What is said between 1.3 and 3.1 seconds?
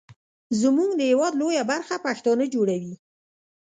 لویه برخه پښتانه جوړوي.